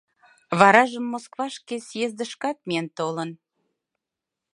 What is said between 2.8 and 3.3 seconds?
толын.